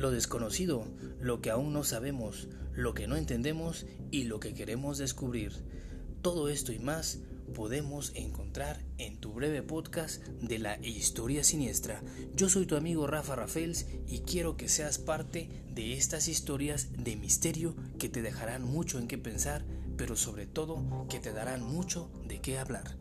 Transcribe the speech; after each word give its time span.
lo 0.00 0.10
desconocido, 0.10 0.86
lo 1.20 1.42
que 1.42 1.50
aún 1.50 1.74
no 1.74 1.84
sabemos, 1.84 2.48
lo 2.72 2.94
que 2.94 3.06
no 3.06 3.16
entendemos 3.16 3.84
y 4.10 4.24
lo 4.24 4.40
que 4.40 4.54
queremos 4.54 4.96
descubrir. 4.96 5.52
Todo 6.22 6.48
esto 6.48 6.72
y 6.72 6.78
más 6.78 7.18
podemos 7.54 8.12
encontrar 8.14 8.82
en 8.96 9.18
tu 9.18 9.34
breve 9.34 9.62
podcast 9.62 10.24
de 10.40 10.58
la 10.58 10.78
historia 10.78 11.44
siniestra. 11.44 12.02
Yo 12.34 12.48
soy 12.48 12.64
tu 12.64 12.76
amigo 12.76 13.06
Rafa 13.06 13.36
Rafels 13.36 13.86
y 14.06 14.20
quiero 14.20 14.56
que 14.56 14.70
seas 14.70 14.98
parte 14.98 15.50
de 15.68 15.92
estas 15.92 16.28
historias 16.28 16.88
de 16.96 17.16
misterio 17.16 17.74
que 17.98 18.08
te 18.08 18.22
dejarán 18.22 18.62
mucho 18.64 18.98
en 18.98 19.06
qué 19.06 19.18
pensar, 19.18 19.66
pero 19.98 20.16
sobre 20.16 20.46
todo 20.46 21.06
que 21.10 21.20
te 21.20 21.34
darán 21.34 21.62
mucho 21.62 22.10
de 22.26 22.40
qué 22.40 22.58
hablar. 22.58 22.96